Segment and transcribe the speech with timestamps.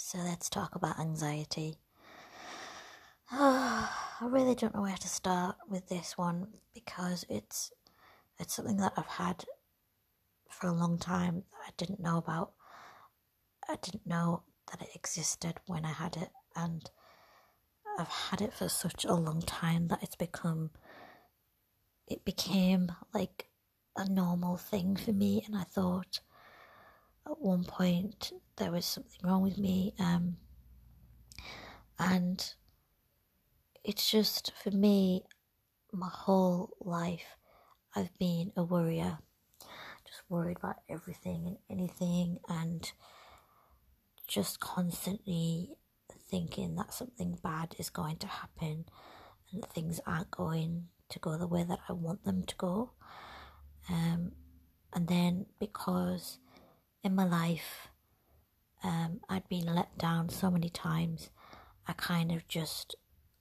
[0.00, 1.74] So let's talk about anxiety.
[3.32, 3.90] I
[4.22, 7.72] really don't know where to start with this one because it's
[8.38, 9.44] it's something that I've had
[10.48, 12.52] for a long time that I didn't know about.
[13.68, 16.88] I didn't know that it existed when I had it and
[17.98, 20.70] I've had it for such a long time that it's become
[22.06, 23.48] it became like
[23.96, 26.20] a normal thing for me and I thought
[27.30, 30.36] at one point there was something wrong with me um,
[31.98, 32.54] and
[33.84, 35.22] it's just for me
[35.92, 37.36] my whole life
[37.94, 39.18] I've been a worrier
[40.08, 42.90] just worried about everything and anything and
[44.26, 45.76] just constantly
[46.30, 48.84] thinking that something bad is going to happen
[49.52, 52.90] and things aren't going to go the way that I want them to go.
[53.88, 54.32] Um,
[54.92, 56.38] and then because
[57.02, 57.88] in my life
[58.82, 61.30] um, I'd been let down so many times,
[61.86, 62.94] I kind of just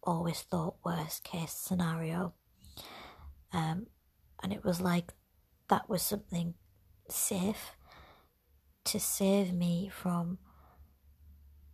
[0.03, 2.33] always thought worst case scenario.
[3.53, 3.87] Um,
[4.41, 5.13] and it was like
[5.69, 6.55] that was something
[7.09, 7.75] safe
[8.85, 10.37] to save me from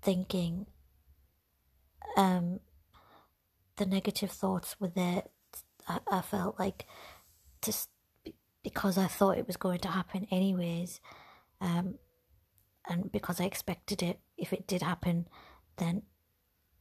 [0.01, 0.65] thinking
[2.17, 2.59] um,
[3.77, 5.23] the negative thoughts were there.
[5.87, 6.85] I, I felt like
[7.61, 7.89] just
[8.63, 10.99] because I thought it was going to happen anyways,
[11.63, 11.95] um,
[12.87, 15.27] and because I expected it, if it did happen,
[15.77, 16.03] then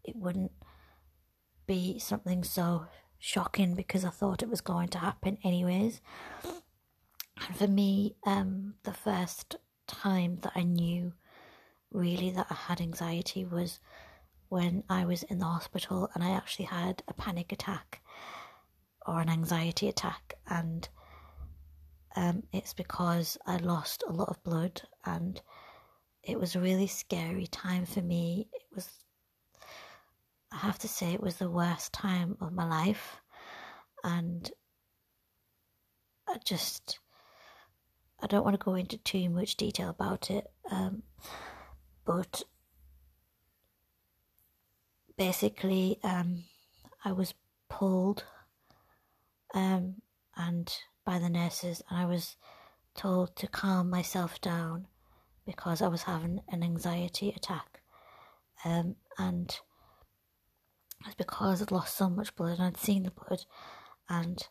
[0.05, 0.51] it wouldn't
[1.67, 2.87] be something so
[3.21, 6.01] shocking because I thought it was going to happen anyways.
[6.45, 11.13] And for me, um, the first time that I knew
[11.93, 13.79] really that I had anxiety was
[14.49, 18.01] when I was in the hospital and I actually had a panic attack
[19.07, 20.89] or an anxiety attack, and
[22.17, 25.41] um, it's because I lost a lot of blood and
[26.23, 28.49] it was a really scary time for me.
[28.53, 28.89] It was,
[30.53, 33.21] I have to say, it was the worst time of my life,
[34.05, 34.51] and
[36.29, 36.99] I just,
[38.21, 40.47] I don't want to go into too much detail about it.
[40.71, 41.03] Um,
[42.05, 42.43] but
[45.17, 46.45] basically, um,
[47.05, 47.35] I was
[47.69, 48.25] pulled
[49.55, 49.97] um,
[50.37, 50.73] and
[51.05, 52.37] by the nurses, and I was
[52.95, 54.87] told to calm myself down
[55.47, 57.81] because I was having an anxiety attack,
[58.65, 59.59] um, and
[61.07, 63.45] it's because I'd lost so much blood and I'd seen the blood,
[64.09, 64.47] and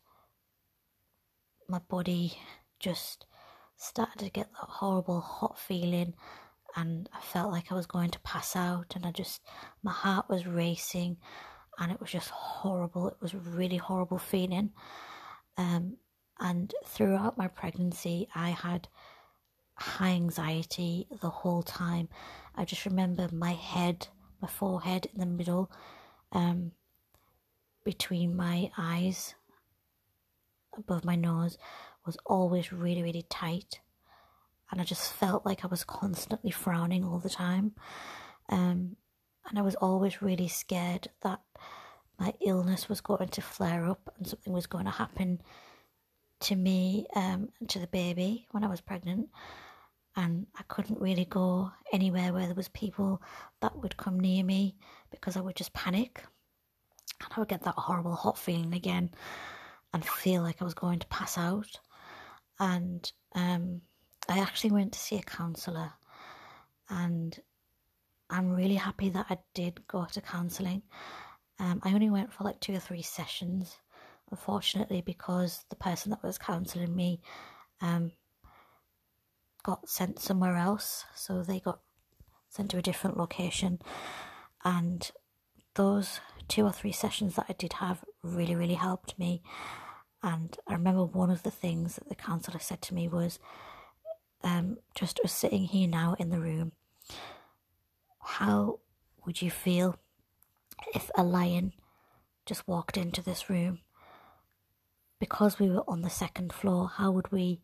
[1.68, 2.38] my body
[2.80, 3.26] just
[3.78, 6.14] started to get that horrible hot feeling
[6.76, 9.42] and I felt like I was going to pass out, and I just
[9.84, 11.18] my heart was racing,
[11.80, 13.10] and it was just horrible.
[13.10, 14.72] It was a really horrible feeling.
[15.58, 15.98] Um,
[16.42, 18.90] and throughout my pregnancy, I had
[19.76, 22.10] high anxiety the whole time.
[22.56, 24.08] I just remember my head,
[24.42, 25.72] my forehead in the middle,
[26.34, 26.74] um,
[27.86, 29.36] between my eyes,
[30.78, 31.58] above my nose,
[32.06, 33.80] was always really, really tight
[34.72, 37.74] and I just felt like I was constantly frowning all the time.
[38.50, 38.96] Um,
[39.50, 41.42] and I was always really scared that
[42.18, 45.42] my illness was going to flare up and something was going to happen
[46.42, 49.30] to me um, and to the baby when I was pregnant.
[50.16, 53.22] And I couldn't really go anywhere where there was people
[53.62, 54.76] that would come near me
[55.10, 56.22] because I would just panic.
[57.24, 59.12] And I would get that horrible hot feeling again
[59.94, 61.80] and feel like I was going to pass out.
[62.60, 63.82] And um,
[64.30, 65.92] I actually went to see a counsellor,
[66.90, 67.38] and
[68.30, 70.84] I'm really happy that I did go to counselling.
[71.60, 73.78] Um, I only went for like two or three sessions,
[74.32, 77.22] unfortunately, because the person that was counselling me
[77.82, 78.14] um,
[79.64, 81.82] got sent somewhere else, so they got
[82.50, 83.80] sent to a different location,
[84.64, 85.12] and
[85.76, 89.42] those two or three sessions that I did have really, really helped me.
[90.24, 93.40] And I remember one of the things that the counsellor said to me was,
[94.44, 96.74] um, just us sitting here now in the room,
[98.20, 98.80] how
[99.26, 99.96] would you feel
[100.94, 101.74] if a lion
[102.46, 103.80] just walked into this room?
[105.22, 107.62] Because we were on the second floor, how would we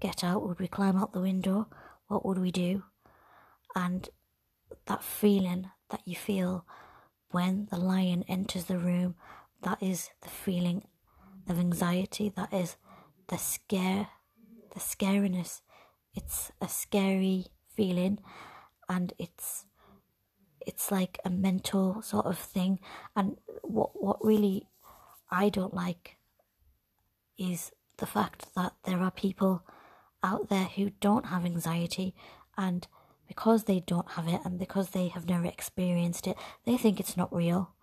[0.00, 0.46] get out?
[0.48, 1.68] Would we climb out the window?
[2.06, 2.84] What would we do?
[3.76, 4.08] And
[4.86, 6.64] that feeling that you feel
[7.32, 9.16] when the lion enters the room,
[9.62, 10.84] that is the feeling
[11.46, 12.76] of anxiety, that is
[13.26, 14.08] the scare,
[14.72, 15.60] the scariness
[16.18, 17.46] it's a scary
[17.76, 18.18] feeling
[18.88, 19.66] and it's
[20.66, 22.80] it's like a mental sort of thing
[23.14, 24.66] and what what really
[25.30, 26.16] I don't like
[27.38, 29.62] is the fact that there are people
[30.22, 32.14] out there who don't have anxiety
[32.56, 32.86] and
[33.26, 37.16] because they don't have it and because they have never experienced it, they think it's
[37.16, 37.74] not real.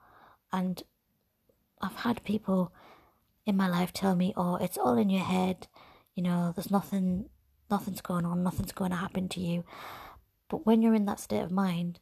[0.51, 0.83] And
[1.81, 2.73] I've had people
[3.45, 5.67] in my life tell me, "Oh, it's all in your head.
[6.15, 7.29] You know, there's nothing,
[7.69, 8.43] nothing's going on.
[8.43, 9.63] Nothing's going to happen to you."
[10.49, 11.99] But when you're in that state of mind,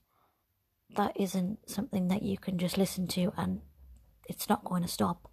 [0.96, 3.62] that isn't something that you can just listen to and
[4.28, 5.30] it's not going to stop.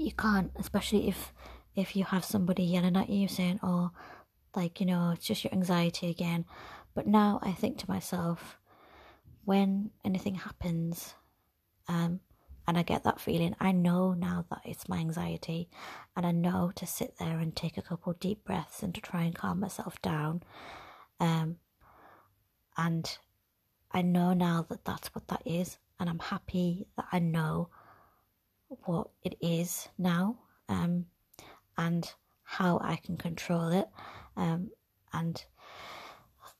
[0.00, 1.34] You can't, especially if
[1.76, 3.90] if you have somebody yelling at you saying, "Oh,
[4.56, 6.46] like you know, it's just your anxiety again."
[6.94, 8.56] But now I think to myself,
[9.44, 11.12] when anything happens,
[11.86, 12.20] um,
[12.66, 15.68] and I get that feeling, I know now that it's my anxiety,
[16.16, 19.24] and I know to sit there and take a couple deep breaths and to try
[19.24, 20.42] and calm myself down,
[21.20, 21.58] um,
[22.74, 23.18] and
[23.92, 27.68] I know now that that's what that is, and I'm happy that I know
[28.84, 30.38] what it is now,
[30.68, 31.06] um,
[31.76, 32.12] and
[32.44, 33.88] how I can control it,
[34.36, 34.70] um,
[35.12, 35.44] and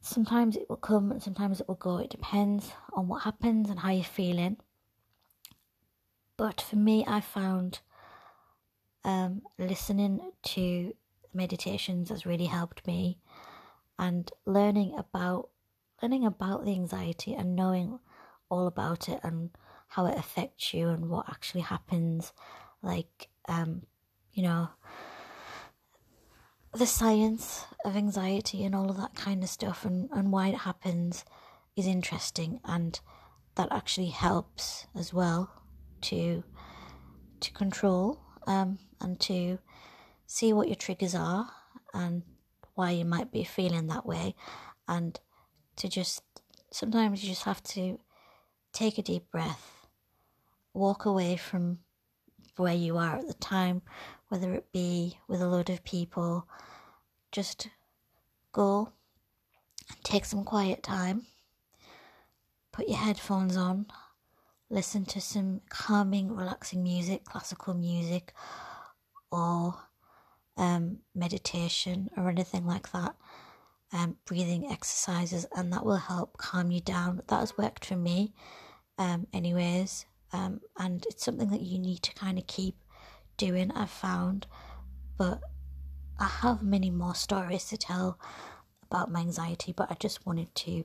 [0.00, 1.98] sometimes it will come and sometimes it will go.
[1.98, 4.56] It depends on what happens and how you're feeling.
[6.36, 7.80] But for me, I found
[9.04, 10.94] um, listening to
[11.34, 13.18] meditations has really helped me,
[13.98, 15.50] and learning about
[16.02, 17.98] learning about the anxiety and knowing
[18.48, 19.50] all about it and
[19.90, 22.32] how it affects you and what actually happens,
[22.82, 23.82] like um,
[24.32, 24.68] you know,
[26.72, 30.58] the science of anxiety and all of that kind of stuff and, and why it
[30.58, 31.24] happens
[31.76, 33.00] is interesting and
[33.56, 35.50] that actually helps as well
[36.00, 36.44] to
[37.40, 39.58] to control um, and to
[40.26, 41.50] see what your triggers are
[41.92, 42.22] and
[42.74, 44.34] why you might be feeling that way
[44.86, 45.18] and
[45.74, 46.22] to just
[46.70, 47.98] sometimes you just have to
[48.72, 49.79] take a deep breath
[50.74, 51.78] walk away from
[52.56, 53.82] where you are at the time
[54.28, 56.46] whether it be with a load of people
[57.32, 57.68] just
[58.52, 58.92] go
[59.88, 61.22] and take some quiet time
[62.72, 63.86] put your headphones on
[64.70, 68.32] listen to some calming, relaxing music, classical music,
[69.30, 69.74] or
[70.56, 73.16] um, meditation or anything like that.
[73.92, 77.22] Um, breathing exercises, and that will help calm you down.
[77.26, 78.32] That has worked for me,
[78.98, 82.76] um, anyways, um, and it's something that you need to kind of keep
[83.36, 83.70] doing.
[83.72, 84.46] I've found,
[85.16, 85.40] but
[86.18, 88.18] I have many more stories to tell
[88.82, 90.84] about my anxiety, but I just wanted to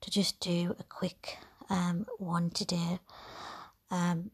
[0.00, 1.38] to just do a quick
[1.70, 2.98] um, one today.
[3.90, 4.32] Um,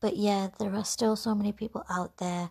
[0.00, 2.50] but yeah, there are still so many people out there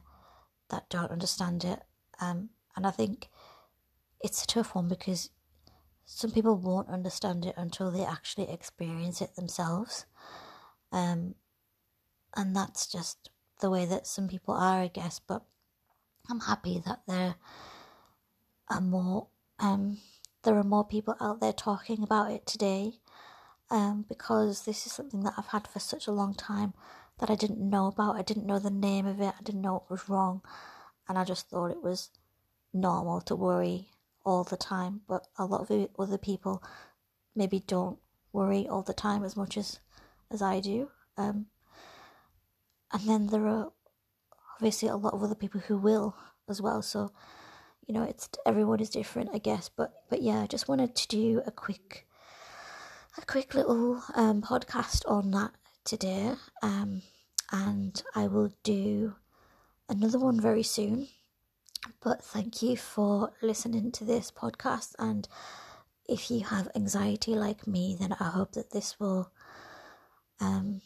[0.69, 1.81] that don't understand it.
[2.21, 3.27] Um, and I think
[4.21, 5.29] it's a tough one because
[6.05, 10.05] some people won't understand it until they actually experience it themselves.
[10.93, 11.35] Um,
[12.35, 13.29] and that's just
[13.59, 15.19] the way that some people are, I guess.
[15.19, 15.43] But
[16.29, 17.35] I'm happy that there
[18.69, 19.27] are more
[19.59, 19.97] um,
[20.43, 22.93] there are more people out there talking about it today
[23.69, 26.73] um, because this is something that I've had for such a long time
[27.19, 28.15] that I didn't know about.
[28.15, 30.41] I didn't know the name of it, I didn't know it was wrong,
[31.07, 32.09] and I just thought it was
[32.73, 33.89] normal to worry
[34.25, 35.01] all the time.
[35.07, 36.63] But a lot of other people
[37.35, 37.99] maybe don't
[38.31, 39.79] worry all the time as much as,
[40.33, 40.89] as I do.
[41.17, 41.47] Um,
[42.91, 43.71] and then there are
[44.55, 46.15] obviously a lot of other people who will
[46.49, 46.81] as well.
[46.81, 47.11] So,
[47.87, 49.69] you know, it's everyone is different, I guess.
[49.69, 52.05] But but yeah, I just wanted to do a quick
[53.17, 55.51] a quick little um, podcast on that
[55.83, 57.01] today, um,
[57.51, 59.15] and I will do
[59.89, 61.07] another one very soon.
[62.01, 64.95] But thank you for listening to this podcast.
[64.97, 65.27] And
[66.07, 69.31] if you have anxiety like me, then I hope that this will
[70.39, 70.81] um,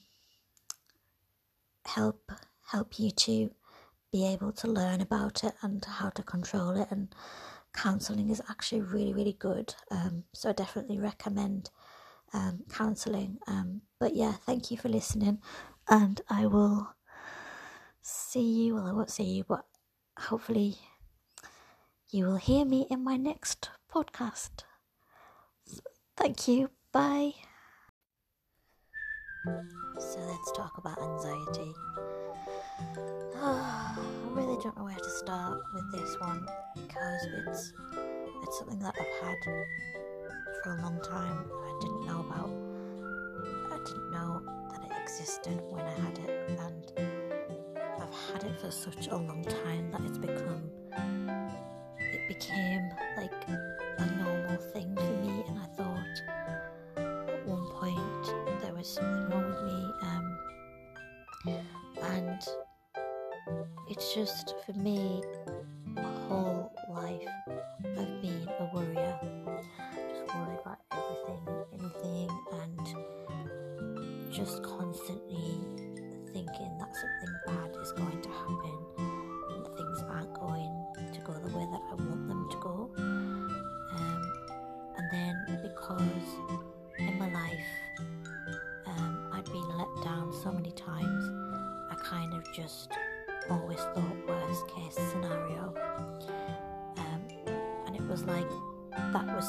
[1.86, 2.32] help
[2.72, 3.50] help you to
[4.12, 6.88] be able to learn about it and how to control it.
[6.92, 7.14] And
[7.74, 9.76] counselling is actually really really good.
[9.92, 11.70] Um, so I definitely recommend
[12.34, 13.38] um, counselling.
[13.48, 15.40] Um, but yeah, thank you for listening,
[15.90, 16.96] and I will
[18.02, 18.76] see you.
[18.76, 19.66] Well, I won't see you, but
[20.20, 20.78] hopefully,
[22.10, 24.64] you will hear me in my next podcast.
[26.16, 26.70] Thank you.
[26.92, 27.34] Bye.
[30.00, 31.74] So let's talk about anxiety.
[33.42, 33.98] I
[34.32, 37.74] really don't know where to start with this one because it's
[38.44, 39.38] it's something that I've had
[40.64, 42.52] for a long time I didn't know about.
[43.72, 46.92] I didn't know that it existed when I had it, and
[48.02, 50.70] I've had it for such a long time that it's become.
[52.00, 56.37] It became like a normal thing for me, and I thought
[64.28, 65.24] just for me,
[65.86, 67.30] my whole life
[67.98, 69.07] I've been a worrier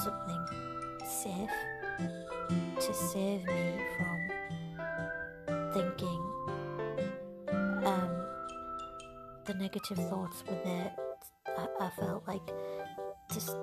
[0.05, 0.47] something
[1.05, 1.50] safe
[2.78, 4.28] to save me from
[5.73, 6.21] thinking
[7.85, 8.11] um,
[9.47, 10.93] the negative thoughts were there.
[11.47, 12.49] I, I felt like
[13.33, 13.57] just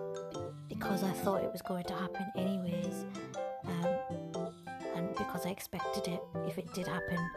[0.67, 3.05] because I thought it was going to happen anyways,
[3.67, 3.95] um,
[4.95, 7.29] and because I expected it, if it did happen,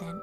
[0.00, 0.20] then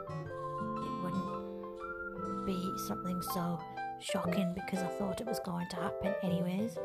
[0.83, 3.59] it wouldn't be something so
[4.01, 6.77] shocking because I thought it was going to happen anyways.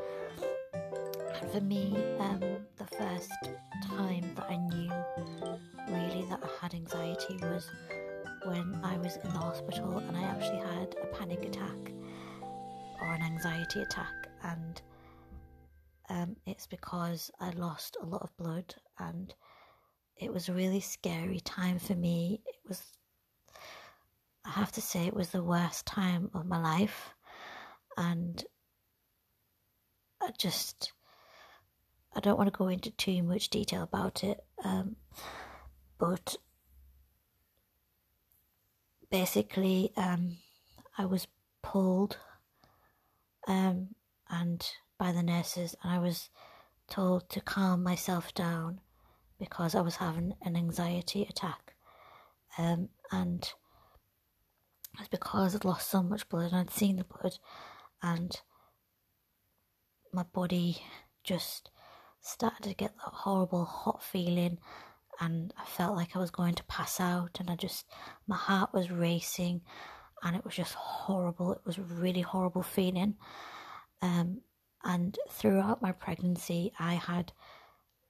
[1.51, 2.41] For me, um,
[2.77, 3.31] the first
[3.85, 4.91] time that I knew
[5.89, 7.69] really that I had anxiety was
[8.45, 11.93] when I was in the hospital and I actually had a panic attack
[13.01, 14.81] or an anxiety attack, and
[16.09, 19.35] um, it's because I lost a lot of blood, and
[20.17, 22.41] it was a really scary time for me.
[22.47, 22.83] It was,
[24.47, 27.11] I have to say, it was the worst time of my life,
[27.99, 28.43] and
[30.23, 30.93] I just
[32.15, 34.97] I don't want to go into too much detail about it, um,
[35.99, 36.37] but
[39.11, 40.37] basically, um,
[40.99, 41.27] I was
[41.63, 42.19] pulled
[43.49, 43.89] um,
[44.29, 44.65] and
[44.99, 46.29] by the nurses, and I was
[46.89, 48.81] told to calm myself down
[49.39, 51.75] because I was having an anxiety attack,
[52.59, 53.51] um, and
[54.99, 57.39] it's because I'd lost so much blood and I'd seen the blood,
[58.03, 58.41] and
[60.13, 60.83] my body
[61.25, 61.71] just
[62.23, 64.59] started to get that horrible hot feeling
[65.21, 67.87] and I felt like I was going to pass out and I just
[68.27, 69.61] my heart was racing
[70.23, 71.53] and it was just horrible.
[71.53, 73.17] It was a really horrible feeling.
[74.01, 74.41] Um
[74.85, 77.33] and throughout my pregnancy I had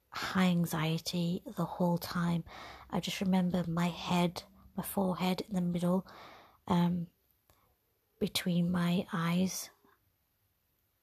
[0.09, 2.43] high anxiety the whole time.
[2.91, 4.43] I just remember my head,
[4.77, 6.05] my forehead in the middle,
[6.67, 7.07] um
[8.19, 9.71] between my eyes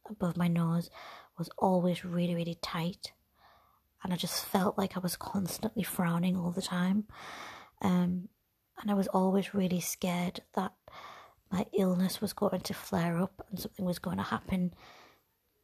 [0.09, 0.90] above my nose
[1.41, 3.13] was always really, really tight.
[4.05, 7.05] And I just felt like I was constantly frowning all the time.
[7.83, 8.29] Um,
[8.81, 10.73] and I was always really scared that
[11.51, 14.73] my illness was going to flare up and something was going to happen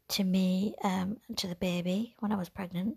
[0.09, 2.97] to me um, and to the baby when I was pregnant.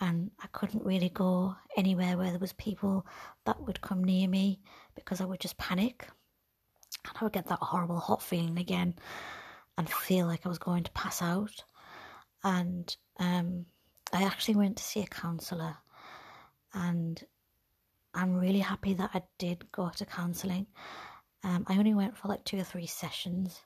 [0.00, 3.06] And I couldn't really go anywhere where there was people
[3.46, 4.60] that would come near me
[4.96, 6.08] because I would just panic.
[7.06, 8.94] And I would get that horrible hot feeling again
[9.78, 11.64] and feel like I was going to pass out
[12.44, 13.66] and um,
[14.12, 15.76] I actually went to see a counsellor,
[16.74, 17.22] and
[18.14, 20.66] I'm really happy that I did go to counselling.
[21.44, 23.60] Um, I only went for like two or three sessions,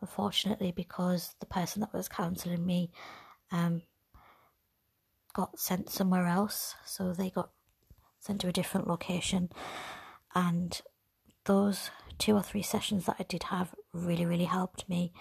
[0.00, 2.90] unfortunately, because the person that was counselling me
[3.50, 3.82] um,
[5.32, 7.50] got sent somewhere else, so they got
[8.20, 9.50] sent to a different location,
[10.34, 10.80] and
[11.44, 15.12] those two or three sessions that I did have really, really helped me.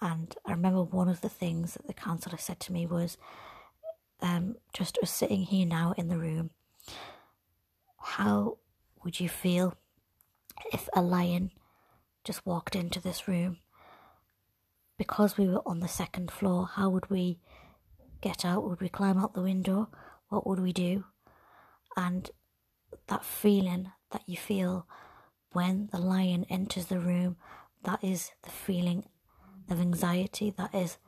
[0.00, 3.16] And I remember one of the things that the counsellor said to me was,
[4.20, 6.50] um, just us sitting here now in the room,
[7.98, 8.58] how
[9.04, 9.74] would you feel
[10.72, 11.50] if a lion
[12.24, 13.58] just walked into this room?
[14.98, 17.38] Because we were on the second floor, how would we
[18.20, 18.64] get out?
[18.64, 19.88] Would we climb out the window?
[20.28, 21.04] What would we do?
[21.96, 22.30] And
[23.08, 24.86] that feeling that you feel
[25.52, 27.36] when the lion enters the room,
[27.84, 29.04] that is the feeling
[29.70, 30.98] of anxiety that is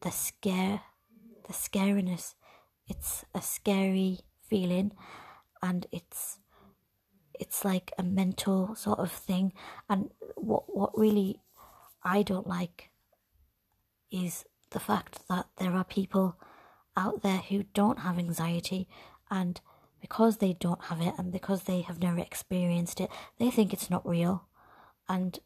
[0.00, 0.82] the scare
[1.48, 2.34] the scariness.
[2.86, 4.92] It's a scary feeling
[5.62, 6.38] and it's
[7.34, 9.52] it's like a mental sort of thing.
[9.88, 11.40] And what what really
[12.04, 12.90] I don't like
[14.10, 16.36] is the fact that there are people
[16.96, 18.88] out there who don't have anxiety
[19.30, 19.60] and
[20.00, 23.90] because they don't have it and because they have never experienced it they think it's
[23.90, 24.46] not real.
[25.08, 25.38] And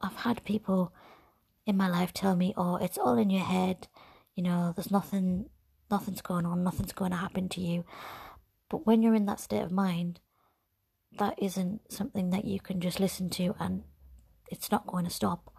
[0.00, 0.92] I've had people
[1.66, 3.88] in my life tell me, oh, it's all in your head,
[4.34, 5.48] you know, there's nothing,
[5.90, 7.84] nothing's going on, nothing's going to happen to you.
[8.68, 10.20] But when you're in that state of mind,
[11.18, 13.82] that isn't something that you can just listen to and
[14.50, 15.52] it's not going to stop.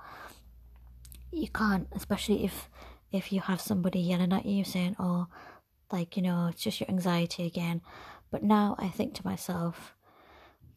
[1.31, 2.69] You can't, especially if
[3.11, 5.27] if you have somebody yelling at you saying, "Oh,
[5.91, 7.81] like you know, it's just your anxiety again."
[8.31, 9.95] But now I think to myself,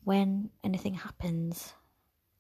[0.05, 1.75] when anything happens,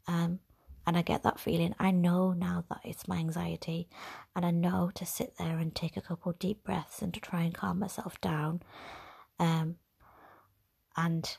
[0.06, 0.40] um,
[0.86, 1.74] and I get that feeling.
[1.78, 3.88] I know now that it's my anxiety,
[4.34, 7.42] and I know to sit there and take a couple deep breaths and to try
[7.42, 8.62] and calm myself down.
[9.38, 9.76] Um,
[10.96, 11.36] and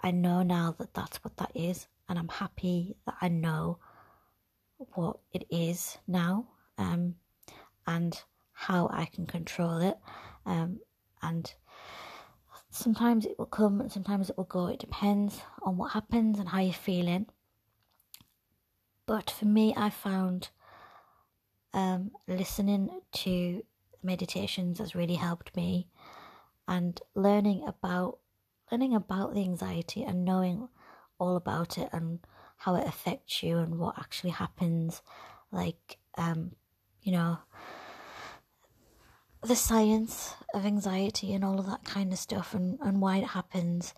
[0.00, 3.78] I know now that that's what that is, and I'm happy that I know
[4.94, 7.14] what it is now, um,
[7.86, 8.20] and
[8.52, 9.96] how I can control it,
[10.44, 10.80] um,
[11.22, 11.52] and
[12.70, 14.66] sometimes it will come and sometimes it will go.
[14.66, 17.26] It depends on what happens and how you're feeling.
[19.06, 20.48] But for me, I found
[21.72, 23.62] um, listening to
[24.02, 25.88] meditations has really helped me,
[26.68, 28.18] and learning about
[28.72, 30.68] learning about the anxiety and knowing
[31.18, 32.18] all about it and
[32.58, 35.02] how it affects you and what actually happens,
[35.52, 36.52] like um,
[37.02, 37.38] you know
[39.42, 43.28] the science of anxiety and all of that kind of stuff and, and why it
[43.28, 43.94] happens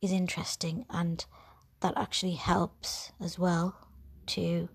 [0.00, 1.24] is interesting and
[1.80, 3.76] that actually helps as well
[4.26, 4.68] to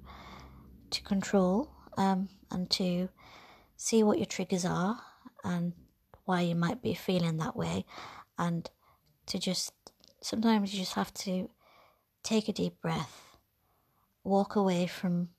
[0.90, 3.10] to control um, and to
[3.76, 5.00] see what your triggers are
[5.44, 5.74] and
[6.26, 7.86] why you might be feeling that way.
[8.38, 8.70] And
[9.28, 9.74] to just
[10.22, 11.50] sometimes you just have to
[12.24, 13.38] take a deep breath
[14.24, 15.30] walk away from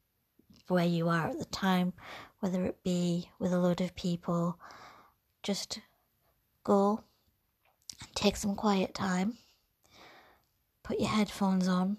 [0.68, 1.92] where you are at the time
[2.40, 4.58] whether it be with a load of people.
[5.42, 5.80] Just
[6.62, 7.02] go
[8.00, 9.36] and take some quiet time
[10.88, 11.98] put your headphones on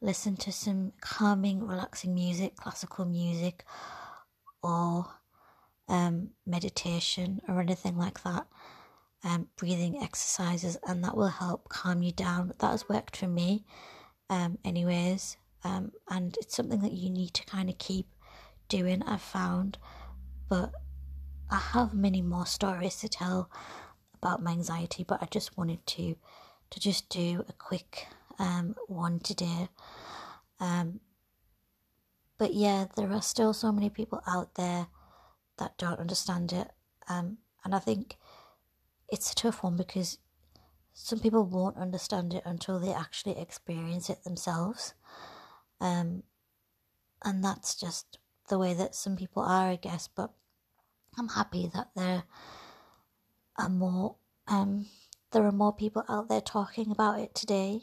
[0.00, 3.64] listen to some calming, relaxing music, classical music,
[4.62, 5.06] or
[5.88, 8.46] um, meditation or anything like that.
[9.24, 12.52] Um, breathing exercises, and that will help calm you down.
[12.60, 13.64] That has worked for me,
[14.30, 18.06] um, anyways, um, and it's something that you need to kind of keep
[18.68, 19.02] doing.
[19.02, 19.76] I've found,
[20.48, 20.70] but
[21.50, 23.50] I have many more stories to tell
[24.14, 26.16] about my anxiety, but I just wanted to
[26.70, 28.06] to just do a quick
[28.38, 29.68] um, one today.
[30.60, 31.00] Um,
[32.38, 34.86] but yeah, there are still so many people out there
[35.58, 36.68] that don't understand it.
[37.08, 38.16] Um, and I think
[39.08, 40.18] it's a tough one because
[40.92, 44.94] some people won't understand it until they actually experience it themselves.
[45.80, 46.22] Um,
[47.24, 50.08] and that's just the way that some people are, I guess.
[50.08, 50.32] But
[51.18, 52.24] I'm happy that there
[53.56, 54.86] are more um,
[55.32, 57.82] there are more people out there talking about it today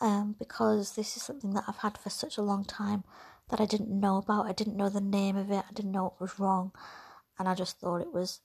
[0.00, 3.04] um, because this is something that I've had for such a long time
[3.50, 4.46] that I didn't know about.
[4.46, 6.72] I didn't know the name of it, I didn't know it was wrong,
[7.38, 8.40] and I just thought it was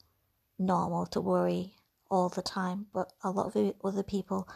[0.58, 1.74] normal to worry
[2.10, 2.88] all the time.
[2.94, 4.48] But a lot of other people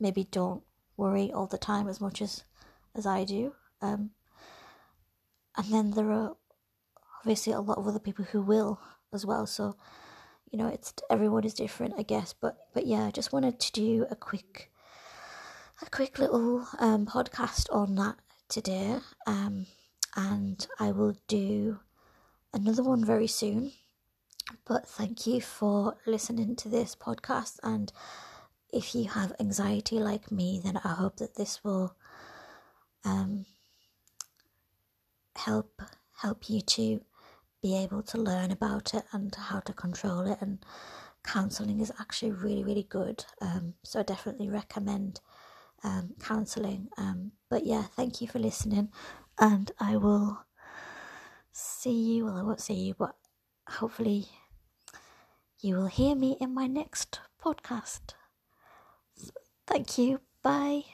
[0.00, 0.62] maybe don't
[0.96, 2.44] worry all the time as much as,
[2.94, 3.54] as I do.
[3.80, 4.10] Um,
[5.56, 6.36] and then there are
[7.20, 8.80] obviously a lot of other people who will
[9.12, 9.46] as well.
[9.46, 9.76] So,
[10.50, 12.34] you know, it's everyone is different, I guess.
[12.38, 14.70] But but yeah, I just wanted to do a quick
[15.86, 18.16] a quick little um, podcast on that
[18.48, 19.66] today, um,
[20.16, 21.78] and I will do
[22.54, 23.72] another one very soon.
[24.64, 27.92] But thank you for listening to this podcast, and
[28.72, 31.94] if you have anxiety like me, then I hope that this will
[33.04, 33.44] um,
[35.36, 35.82] help
[36.22, 37.02] help you to
[37.62, 40.64] be able to learn about it and how to control it and
[41.24, 45.20] counseling is actually really really good um, so i definitely recommend
[45.84, 46.88] um, counselling.
[46.98, 48.88] Um, but yeah, thank you for listening,
[49.38, 50.44] and I will
[51.52, 52.24] see you.
[52.24, 53.14] Well, I won't see you, but
[53.68, 54.26] hopefully,
[55.60, 58.14] you will hear me in my next podcast.
[59.66, 60.20] Thank you.
[60.42, 60.84] Bye.